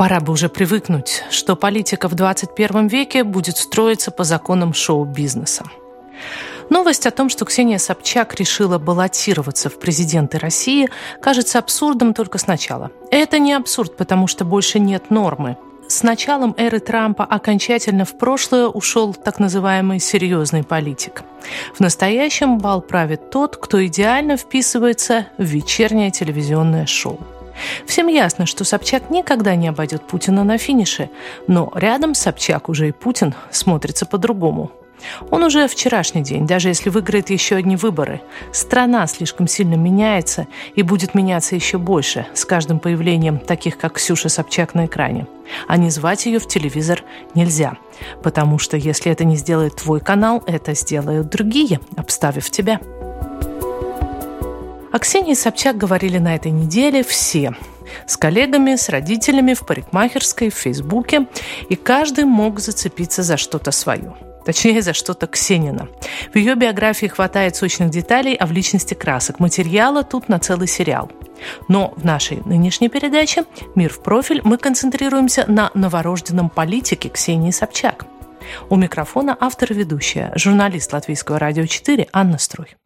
[0.00, 5.64] Пора бы уже привыкнуть, что политика в 21 веке будет строиться по законам шоу-бизнеса.
[6.70, 10.88] Новость о том, что Ксения Собчак решила баллотироваться в президенты России,
[11.20, 12.90] кажется абсурдом только сначала.
[13.10, 15.58] Это не абсурд, потому что больше нет нормы.
[15.86, 21.24] С началом эры Трампа окончательно в прошлое ушел так называемый серьезный политик.
[21.74, 27.20] В настоящем бал правит тот, кто идеально вписывается в вечернее телевизионное шоу.
[27.86, 31.10] Всем ясно, что Собчак никогда не обойдет Путина на финише,
[31.46, 34.72] но рядом Собчак уже и Путин смотрится по-другому.
[35.30, 38.20] Он уже вчерашний день, даже если выиграет еще одни выборы.
[38.52, 44.28] Страна слишком сильно меняется и будет меняться еще больше с каждым появлением таких, как Ксюша
[44.28, 45.26] Собчак на экране.
[45.66, 47.02] А не звать ее в телевизор
[47.34, 47.76] нельзя,
[48.22, 52.80] потому что если это не сделает твой канал, это сделают другие, обставив тебя.
[54.92, 57.54] О Ксении Собчак говорили на этой неделе все.
[58.06, 61.26] С коллегами, с родителями, в парикмахерской, в Фейсбуке.
[61.68, 64.16] И каждый мог зацепиться за что-то свое.
[64.44, 65.88] Точнее, за что-то Ксенина.
[66.32, 69.38] В ее биографии хватает сочных деталей, а в личности красок.
[69.38, 71.08] Материала тут на целый сериал.
[71.68, 73.44] Но в нашей нынешней передаче
[73.76, 78.06] «Мир в профиль» мы концентрируемся на новорожденном политике Ксении Собчак.
[78.68, 82.79] У микрофона автор и ведущая, журналист Латвийского радио 4 Анна Струй.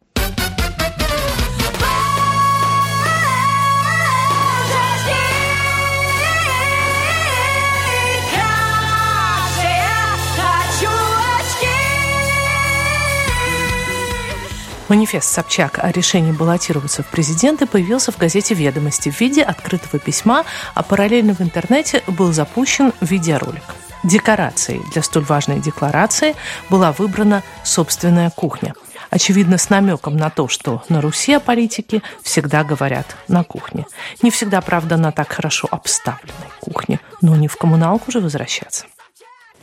[14.87, 20.45] Манифест Собчак о решении баллотироваться в президенты появился в газете «Ведомости» в виде открытого письма,
[20.75, 23.63] а параллельно в интернете был запущен видеоролик.
[24.03, 26.35] Декорацией для столь важной декларации
[26.69, 28.75] была выбрана собственная кухня.
[29.09, 33.87] Очевидно, с намеком на то, что на Руси о политике всегда говорят на кухне.
[34.21, 38.85] Не всегда, правда, на так хорошо обставленной кухне, но не в коммуналку же возвращаться.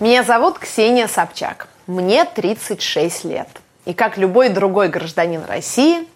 [0.01, 1.69] Меня зовут Ксения Собчак.
[1.87, 3.62] Мне 36 лет.
[3.85, 6.09] И как любой другой гражданин России,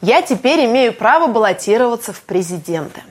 [0.00, 3.02] я теперь имею право баллотироваться в президенты.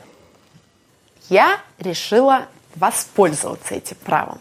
[1.30, 2.46] Я решила
[2.76, 4.40] воспользоваться этим правом.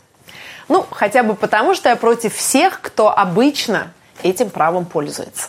[0.68, 3.92] Ну, хотя бы потому, что я против всех, кто обычно
[4.22, 5.48] этим правом пользуется.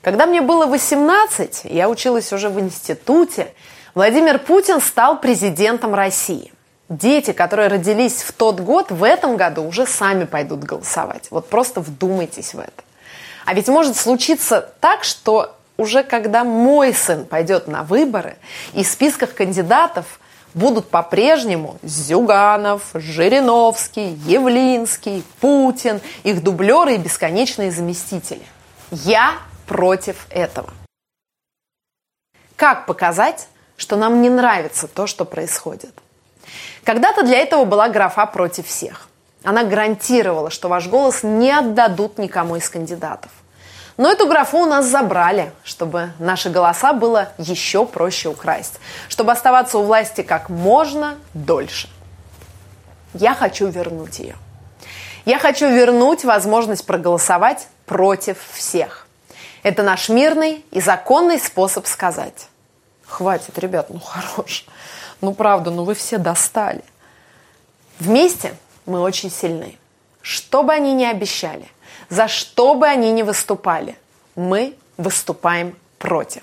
[0.00, 3.54] Когда мне было 18, я училась уже в институте,
[3.94, 6.51] Владимир Путин стал президентом России–
[6.98, 11.28] дети, которые родились в тот год, в этом году уже сами пойдут голосовать.
[11.30, 12.84] Вот просто вдумайтесь в это.
[13.44, 18.36] А ведь может случиться так, что уже когда мой сын пойдет на выборы,
[18.72, 20.20] и в списках кандидатов
[20.54, 28.42] будут по-прежнему Зюганов, Жириновский, Явлинский, Путин, их дублеры и бесконечные заместители.
[28.90, 30.70] Я против этого.
[32.56, 35.92] Как показать, что нам не нравится то, что происходит?
[36.84, 39.08] Когда-то для этого была графа против всех.
[39.44, 43.30] Она гарантировала, что ваш голос не отдадут никому из кандидатов.
[43.96, 49.78] Но эту графу у нас забрали, чтобы наши голоса было еще проще украсть, чтобы оставаться
[49.78, 51.88] у власти как можно дольше.
[53.14, 54.36] Я хочу вернуть ее.
[55.24, 59.06] Я хочу вернуть возможность проголосовать против всех.
[59.62, 62.48] Это наш мирный и законный способ сказать.
[63.06, 64.64] Хватит, ребят, ну хорош.
[65.22, 66.82] Ну правда, ну вы все достали.
[68.00, 68.54] Вместе
[68.86, 69.78] мы очень сильны.
[70.20, 71.68] Что бы они ни обещали,
[72.08, 73.96] за что бы они ни выступали,
[74.34, 76.42] мы выступаем против.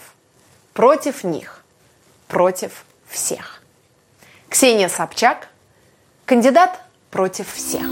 [0.74, 1.64] Против них.
[2.28, 3.62] Против всех.
[4.48, 5.50] Ксения Собчак,
[6.26, 6.80] кандидат
[7.12, 7.86] против всех.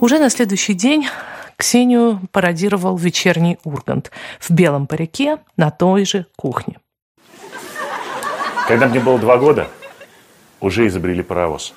[0.00, 1.08] Уже на следующий день
[1.60, 4.10] Ксению пародировал вечерний Ургант
[4.40, 6.78] в белом парике на той же кухне.
[8.66, 9.68] Когда мне было два года,
[10.60, 11.74] уже изобрели паровоз.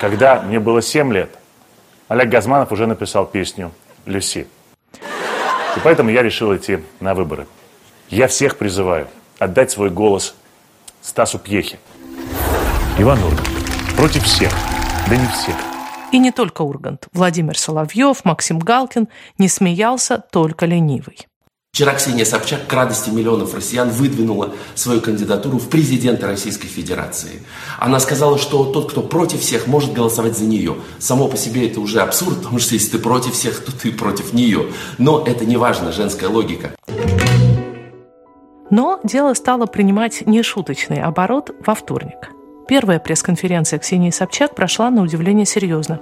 [0.00, 1.28] Когда мне было семь лет,
[2.08, 3.72] Олег Газманов уже написал песню
[4.06, 4.46] «Люси».
[5.76, 7.46] И поэтому я решил идти на выборы.
[8.08, 9.08] Я всех призываю
[9.38, 10.34] отдать свой голос
[11.02, 11.78] Стасу Пьехе.
[12.98, 13.48] Иван Ургант.
[13.96, 14.50] Против всех.
[15.10, 15.73] Да не всех
[16.14, 17.08] И не только Ургант.
[17.12, 21.26] Владимир Соловьев, Максим Галкин не смеялся только ленивый.
[21.72, 27.42] Вчера Ксения Собчак к радости миллионов россиян выдвинула свою кандидатуру в президенты Российской Федерации.
[27.80, 30.76] Она сказала, что тот, кто против всех, может голосовать за нее.
[31.00, 34.32] Само по себе это уже абсурд, потому что если ты против всех, то ты против
[34.32, 34.68] нее.
[34.98, 36.76] Но это не важно, женская логика.
[38.70, 42.30] Но дело стало принимать нешуточный оборот во вторник.
[42.66, 46.00] Первая пресс-конференция Ксении Собчак прошла на удивление серьезно.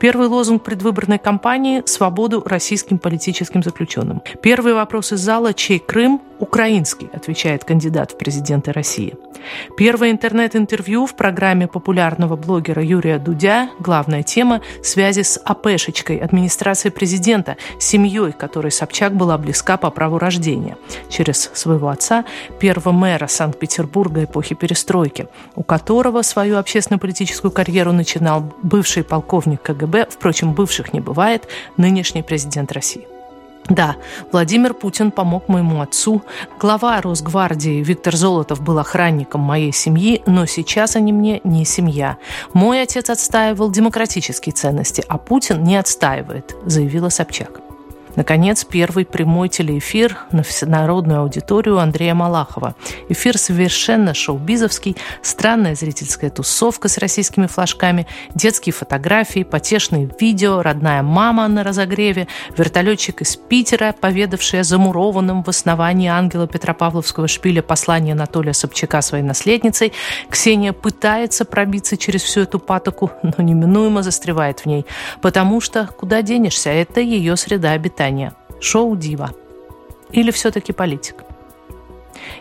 [0.00, 4.22] Первый лозунг предвыборной кампании– «Свободу российским политическим заключенным».
[4.42, 9.16] Первый вопрос из зала– «Чей Крым?» «Украинский», отвечает кандидат в президенты России.
[9.76, 13.70] Первое интернет-интервью в программе популярного блогера Юрия Дудя.
[13.78, 20.76] Главная тема– связи с АПшечкой, администрацией президента, семьей, которой Собчак была близка по праву рождения.
[21.08, 22.24] Через своего отца,
[22.60, 30.52] первого мэра Санкт-Петербурга эпохи перестройки, у которого свою общественно-политическую карьеру начинал бывший полковник КГБ, впрочем,
[30.52, 33.06] бывших не бывает, нынешний президент России.
[33.68, 33.96] Да,
[34.32, 36.22] Владимир Путин помог моему отцу.
[36.58, 42.16] Глава Росгвардии Виктор Золотов был охранником моей семьи, но сейчас они мне не семья.
[42.54, 47.67] Мой отец отстаивал демократические ценности, а Путин не отстаивает, заявила Собчак.
[48.16, 52.74] Наконец, первый прямой телеэфир на всенародную аудиторию Андрея Малахова.
[53.08, 61.46] Эфир совершенно шоу-бизовский, странная зрительская тусовка с российскими флажками, детские фотографии, потешные видео, родная мама
[61.48, 68.54] на разогреве, вертолетчик из Питера, поведавший о замурованном в основании ангела Петропавловского шпиля послание Анатолия
[68.54, 69.92] Собчака своей наследницей.
[70.30, 74.86] Ксения пытается пробиться через всю эту патоку, но неминуемо застревает в ней,
[75.20, 78.32] потому что куда денешься, это ее среда обитания состояние?
[78.60, 79.30] Шоу-дива?
[80.12, 81.24] Или все-таки политик?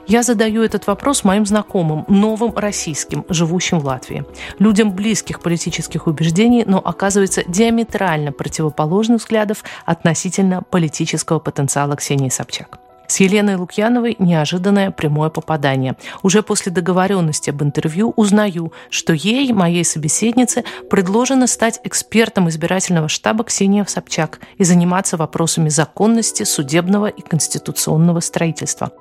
[0.07, 4.23] Я задаю этот вопрос моим знакомым, новым российским, живущим в Латвии.
[4.59, 12.79] Людям близких политических убеждений, но оказывается диаметрально противоположных взглядов относительно политического потенциала Ксении Собчак.
[13.07, 15.95] С Еленой Лукьяновой неожиданное прямое попадание.
[16.23, 23.45] Уже после договоренности об интервью узнаю, что ей, моей собеседнице, предложено стать экспертом избирательного штаба
[23.45, 28.91] Ксения Собчак и заниматься вопросами законности судебного и конституционного строительства.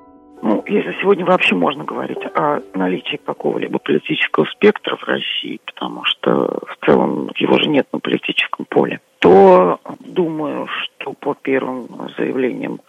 [0.41, 6.59] Ну, если сегодня вообще можно говорить о наличии какого-либо политического спектра в России, потому что
[6.67, 11.87] в целом его же нет на политическом поле, то думаю, что по первым
[12.17, 12.79] заявлениям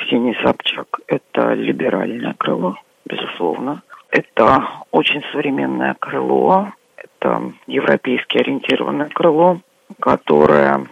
[0.00, 3.82] Ксении Собчак– это либеральное крыло, безусловно.
[4.10, 9.60] Это очень современное крыло, это европейски ориентированное крыло,
[10.00, 10.86] которое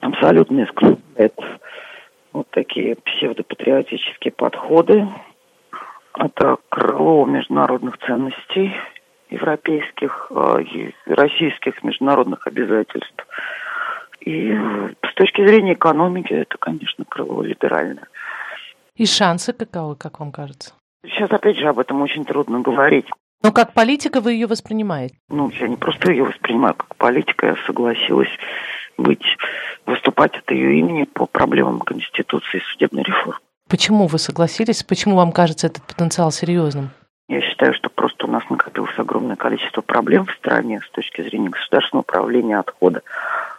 [0.00, 1.34] абсолютно исключает
[2.32, 5.08] вот такие псевдопатриотические подходы.
[6.18, 8.74] Это крыло международных ценностей
[9.30, 13.26] европейских э, и российских международных обязательств.
[14.20, 18.08] И с точки зрения экономики это, конечно, крыло либеральное.
[18.98, 20.72] И шансы каковы, как вам кажется?
[21.06, 23.06] Сейчас, опять же, об этом очень трудно говорить.
[23.44, 25.16] Но как политика вы ее воспринимаете?
[25.28, 28.28] Ну, я не просто ее воспринимаю как политика, я согласилась
[28.96, 29.24] быть,
[29.86, 33.38] выступать от ее имени по проблемам Конституции и судебной реформы.
[33.68, 34.82] Почему вы согласились?
[34.82, 36.90] Почему вам кажется этот потенциал серьезным?
[37.28, 41.50] Я считаю, что просто у нас накопилось огромное количество проблем в стране с точки зрения
[41.50, 43.02] государственного управления, отхода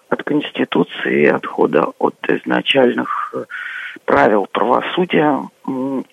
[0.09, 3.45] от Конституции, отхода от изначальных э,
[4.05, 5.49] правил правосудия,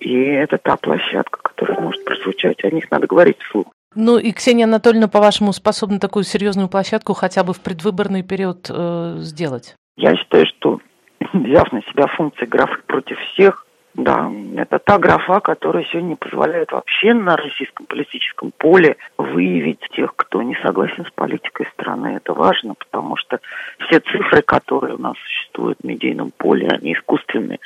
[0.00, 3.66] и это та площадка, которая может прозвучать, о них надо говорить вслух.
[3.94, 9.16] Ну и Ксения Анатольевна, по-вашему, способна такую серьезную площадку хотя бы в предвыборный период э,
[9.20, 9.74] сделать?
[9.96, 10.80] Я считаю, что
[11.32, 13.65] взяв на себя функции графы против всех,
[13.96, 20.14] да, это та графа, которая сегодня не позволяет вообще на российском политическом поле выявить тех,
[20.14, 22.08] кто не согласен с политикой страны.
[22.16, 23.40] Это важно, потому что
[23.86, 27.58] все цифры, которые у нас существуют в медийном поле, они искусственные.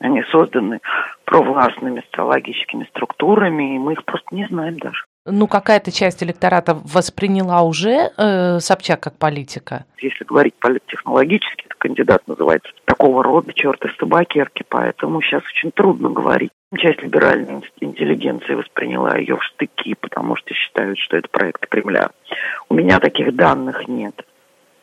[0.00, 0.80] Они созданы
[1.24, 7.62] провластными астрологическими структурами, и мы их просто не знаем даже ну, какая-то часть электората восприняла
[7.62, 9.84] уже э, Собчак как политика?
[9.98, 16.10] Если говорить политтехнологически, то кандидат называется такого рода черт из табакерки, поэтому сейчас очень трудно
[16.10, 16.50] говорить.
[16.76, 22.10] Часть либеральной интеллигенции восприняла ее в штыки, потому что считают, что это проект Кремля.
[22.68, 24.22] У меня таких данных нет,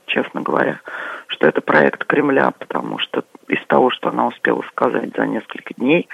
[0.08, 0.80] честно говоря,
[1.28, 6.08] что это проект Кремля, потому что из того, что она успела сказать за несколько дней,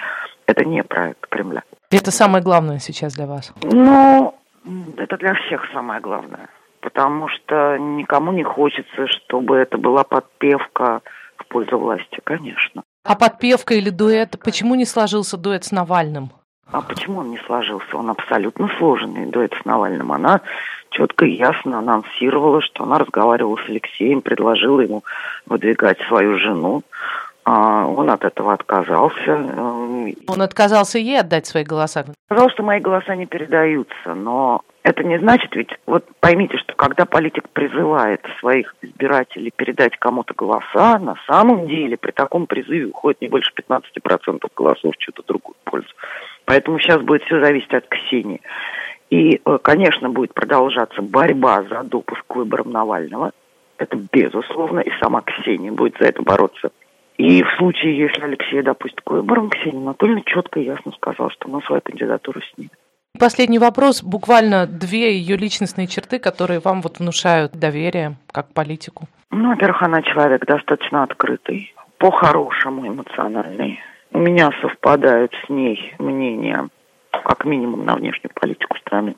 [0.46, 1.62] это не проект Кремля.
[1.92, 3.52] Это самое главное сейчас для вас?
[3.62, 4.34] Ну,
[4.96, 6.48] это для всех самое главное.
[6.80, 11.02] Потому что никому не хочется, чтобы это была подпевка
[11.36, 12.82] в пользу власти, конечно.
[13.04, 14.36] А подпевка или дуэт?
[14.42, 16.30] Почему не сложился дуэт с Навальным?
[16.70, 17.96] А почему он не сложился?
[17.96, 19.26] Он абсолютно сложенный.
[19.26, 20.10] Дуэт с Навальным.
[20.12, 20.40] Она
[20.90, 25.04] четко и ясно анонсировала, что она разговаривала с Алексеем, предложила ему
[25.46, 26.82] выдвигать свою жену.
[27.44, 29.34] А он от этого отказался.
[30.28, 32.04] Он отказался ей отдать свои голоса?
[32.26, 37.04] Сказал, что мои голоса не передаются, но это не значит, ведь вот поймите, что когда
[37.04, 43.28] политик призывает своих избирателей передать кому-то голоса, на самом деле при таком призыве уходит не
[43.28, 45.88] больше 15% голосов в чью-то другую пользу.
[46.44, 48.40] Поэтому сейчас будет все зависеть от Ксении.
[49.10, 53.32] И, э, конечно, будет продолжаться борьба за допуск к выборам Навального.
[53.78, 56.70] Это безусловно, и сама Ксения будет за это бороться.
[57.22, 61.48] И в случае, если Алексей допустит к выборам, Ксения Анатольевна четко и ясно сказала, что
[61.48, 62.70] мы свою кандидатуру снимем.
[63.16, 64.02] Последний вопрос.
[64.02, 69.04] Буквально две ее личностные черты, которые вам вот внушают доверие как политику.
[69.30, 73.78] Ну, во-первых, она человек достаточно открытый, по-хорошему эмоциональный.
[74.10, 76.68] У меня совпадают с ней мнения,
[77.12, 79.14] как минимум, на внешнюю политику страны.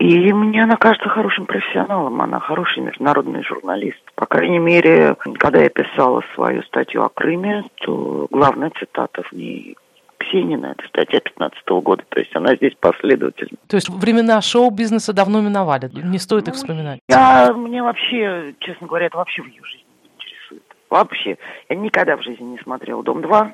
[0.00, 4.00] И мне она кажется хорошим профессионалом, она хороший международный журналист.
[4.14, 9.76] По крайней мере, когда я писала свою статью о Крыме, то главная цитата в ней
[10.16, 13.58] Ксенина, это статья 15 года, то есть она здесь последовательна.
[13.68, 17.00] То есть времена шоу-бизнеса давно миновали, не стоит их ну, вспоминать?
[17.08, 20.62] Я, мне вообще, честно говоря, это вообще в ее жизни не интересует.
[20.88, 21.36] Вообще.
[21.68, 23.52] Я никогда в жизни не смотрела «Дом-2»,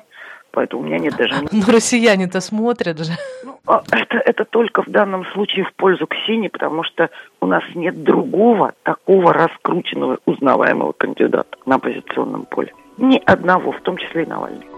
[0.51, 1.33] поэтому у меня нет даже...
[1.51, 3.11] Ну, россияне-то смотрят же.
[3.43, 7.09] Ну, это, это только в данном случае в пользу Ксении, потому что
[7.41, 12.73] у нас нет другого такого раскрученного, узнаваемого кандидата на оппозиционном поле.
[12.97, 14.76] Ни одного, в том числе и Навальный.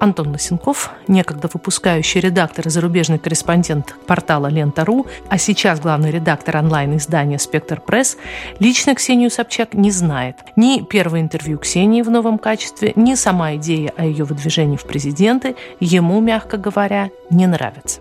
[0.00, 7.38] Антон Лосенков, некогда выпускающий редактор и зарубежный корреспондент портала Лента.ру, а сейчас главный редактор онлайн-издания
[7.38, 8.16] «Спектр Пресс»,
[8.58, 10.36] лично Ксению Собчак не знает.
[10.56, 15.56] Ни первое интервью Ксении в новом качестве, ни сама идея о ее выдвижении в президенты
[15.80, 18.00] ему, мягко говоря, не нравится.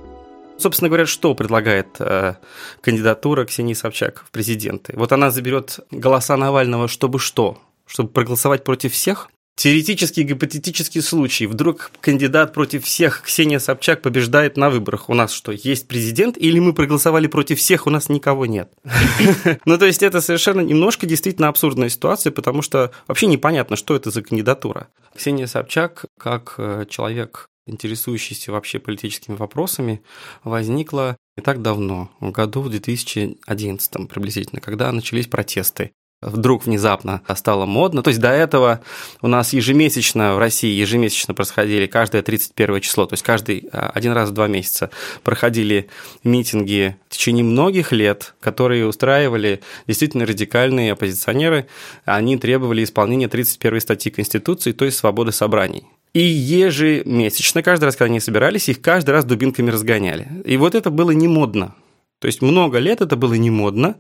[0.58, 2.36] Собственно говоря, что предлагает э,
[2.82, 4.94] кандидатура Ксении Собчак в президенты?
[4.96, 7.60] Вот она заберет голоса Навального, чтобы что?
[7.86, 9.30] Чтобы проголосовать против всех?
[9.58, 11.48] Теоретический гипотетический случай.
[11.48, 15.10] Вдруг кандидат против всех, Ксения Собчак, побеждает на выборах.
[15.10, 16.38] У нас что, есть президент?
[16.38, 18.72] Или мы проголосовали против всех, у нас никого нет?
[19.66, 24.12] Ну, то есть, это совершенно немножко действительно абсурдная ситуация, потому что вообще непонятно, что это
[24.12, 24.90] за кандидатура.
[25.16, 30.04] Ксения Собчак, как э, человек, интересующийся вообще политическими вопросами,
[30.44, 37.66] возникла не так давно, в году в 2011 приблизительно, когда начались протесты вдруг внезапно стало
[37.66, 38.02] модно.
[38.02, 38.82] То есть до этого
[39.22, 44.14] у нас ежемесячно в России ежемесячно происходили каждое 31 число, то есть каждый а, один
[44.14, 44.90] раз в два месяца
[45.24, 45.90] проходили
[46.24, 51.68] митинги в течение многих лет, которые устраивали действительно радикальные оппозиционеры.
[52.06, 55.86] Они требовали исполнения 31 статьи Конституции, то есть свободы собраний.
[56.14, 60.28] И ежемесячно, каждый раз, когда они собирались, их каждый раз дубинками разгоняли.
[60.46, 61.76] И вот это было не модно.
[62.20, 63.98] То есть много лет это было не модно,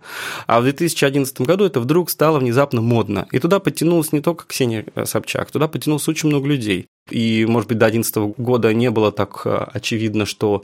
[0.48, 3.28] а в 2011 году это вдруг стало внезапно модно.
[3.32, 6.88] И туда подтянулась не только Ксения Собчак, туда подтянулось очень много людей.
[7.10, 10.64] И, может быть, до 2011 года не было так э, очевидно, что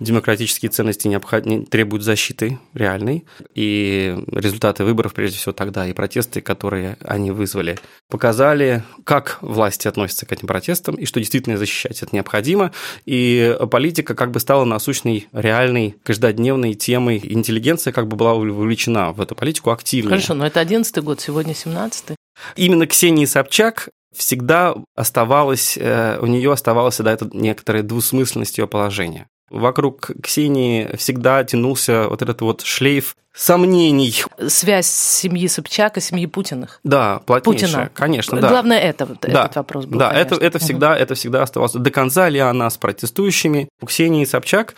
[0.00, 1.44] демократические ценности необход...
[1.70, 3.24] требуют защиты реальной.
[3.54, 10.26] И результаты выборов, прежде всего тогда, и протесты, которые они вызвали, показали, как власти относятся
[10.26, 12.72] к этим протестам, и что действительно защищать это необходимо.
[13.06, 17.20] И политика как бы стала насущной, реальной, каждодневной темой.
[17.22, 20.10] Интеллигенция как бы была вовлечена в эту политику активно.
[20.10, 22.16] Хорошо, но это 11 год, сегодня 17
[22.56, 29.28] Именно Ксении Собчак всегда оставалось, э, у нее оставалась да, эта некоторая двусмысленность ее положения.
[29.50, 34.24] Вокруг Ксении всегда тянулся вот этот вот шлейф сомнений.
[34.48, 36.80] Связь семьи Собчак и семьи Путиных.
[36.84, 37.90] Да, плотнейшая, Путина.
[37.94, 38.40] конечно.
[38.40, 38.48] Да.
[38.48, 39.44] Главное это, да.
[39.44, 40.34] этот вопрос был, Да, конечно.
[40.34, 41.72] это, это, всегда, это всегда оставалось.
[41.72, 43.68] До конца ли она с протестующими?
[43.80, 44.74] У Ксении Собчак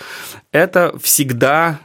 [0.53, 1.81] это всегда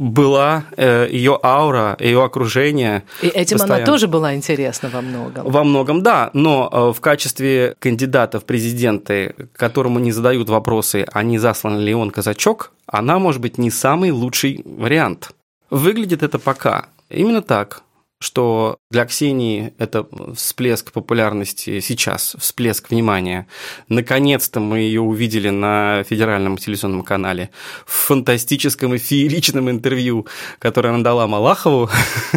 [0.00, 3.02] была э, ее аура, ее окружение.
[3.20, 3.84] И этим постоянно.
[3.84, 5.46] она тоже была интересна во многом.
[5.46, 11.22] Во многом, да, но э, в качестве кандидата в президенты, которому не задают вопросы, а
[11.22, 15.32] не заслан ли он казачок, она может быть не самый лучший вариант.
[15.68, 17.82] Выглядит это пока именно так
[18.22, 23.46] что для Ксении это всплеск популярности сейчас, всплеск внимания.
[23.88, 27.50] Наконец-то мы ее увидели на федеральном телевизионном канале
[27.86, 30.26] в фантастическом и фееричном интервью,
[30.58, 31.88] которое она дала Малахову.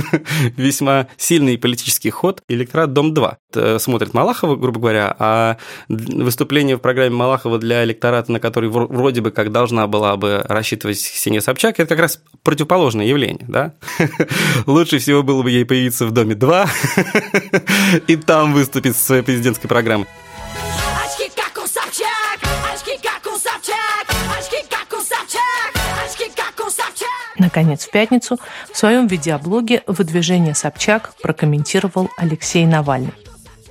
[0.57, 2.41] Весьма сильный политический ход.
[2.47, 5.57] Электорат Дом-2 э, смотрит Малахова, грубо говоря, а
[5.89, 10.97] выступление в программе Малахова для электората, на который вроде бы как должна была бы рассчитывать
[10.97, 13.45] Ксения Собчак, это как раз противоположное явление.
[13.49, 13.73] Да?
[14.65, 16.69] Лучше всего было бы ей появиться в Доме 2
[18.07, 20.07] и там выступить со своей президентской программой.
[27.39, 28.37] Наконец, в пятницу
[28.71, 33.13] в своем видеоблоге «Выдвижение Собчак» прокомментировал Алексей Навальный.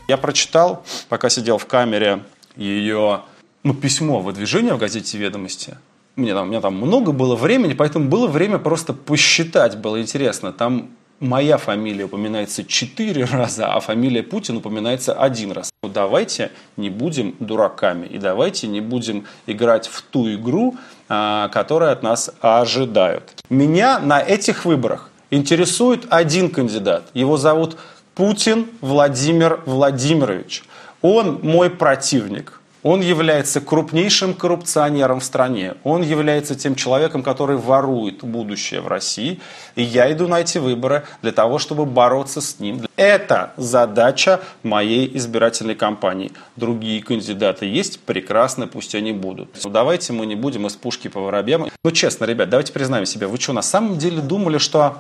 [0.09, 2.25] Я прочитал, пока сидел в камере,
[2.57, 3.21] ее
[3.63, 5.79] ну, письмо выдвижения в газете «Ведомости».
[6.17, 10.03] У меня, там, у меня там много было времени, поэтому было время просто посчитать, было
[10.03, 10.53] интересно.
[10.53, 10.91] Там
[11.23, 15.71] моя фамилия упоминается четыре раза, а фамилия Путин упоминается один раз.
[15.83, 20.77] Ну, давайте не будем дураками и давайте не будем играть в ту игру,
[21.09, 23.33] а, которую от нас ожидают.
[23.49, 27.05] Меня на этих выборах интересует один кандидат.
[27.15, 27.77] Его зовут
[28.15, 30.65] Путин Владимир Владимирович.
[31.01, 32.61] Он мой противник.
[32.83, 35.75] Он является крупнейшим коррупционером в стране.
[35.85, 39.41] Он является тем человеком, который ворует будущее в России.
[39.77, 42.83] И я иду на эти выборы для того, чтобы бороться с ним.
[42.97, 46.33] Это задача моей избирательной кампании.
[46.57, 49.51] Другие кандидаты есть, прекрасно, пусть они будут.
[49.63, 51.69] Но давайте мы не будем из пушки по воробьям.
[51.85, 54.99] Ну, честно, ребят, давайте признаем себе, вы что, на самом деле думали, что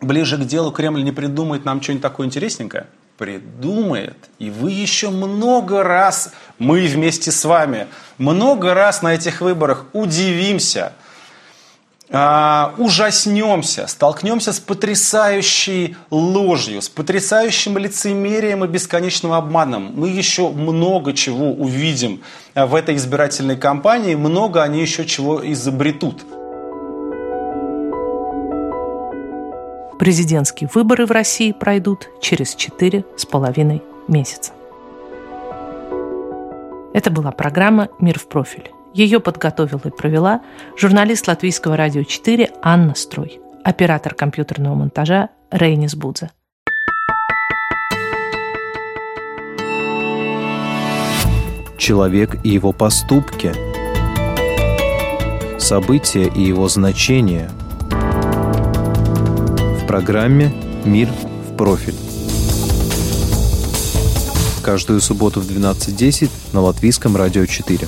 [0.00, 2.86] ближе к делу Кремль не придумает нам что-нибудь такое интересненькое?
[3.16, 7.86] Придумает, и вы еще много раз, мы вместе с вами,
[8.18, 10.92] много раз на этих выборах удивимся,
[12.10, 19.92] а, ужаснемся, столкнемся с потрясающей ложью, с потрясающим лицемерием и бесконечным обманом.
[19.96, 22.22] Мы еще много чего увидим
[22.54, 26.24] в этой избирательной кампании, много они еще чего изобретут.
[29.98, 34.52] Президентские выборы в России пройдут через четыре с половиной месяца.
[36.92, 38.70] Это была программа «Мир в профиль».
[38.92, 40.42] Ее подготовила и провела
[40.76, 46.30] журналист Латвийского радио 4 Анна Строй, оператор компьютерного монтажа Рейнис Будзе.
[51.78, 53.52] Человек и его поступки.
[55.60, 57.48] События и его значения–
[59.94, 60.52] программе
[60.84, 61.94] «Мир в профиль».
[64.60, 67.86] Каждую субботу в 12.10 на Латвийском радио 4.